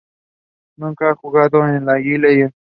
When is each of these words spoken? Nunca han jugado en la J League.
Nunca 0.77 1.09
han 1.09 1.15
jugado 1.17 1.63
en 1.67 1.85
la 1.85 1.93
J 1.99 2.17
League. 2.17 2.51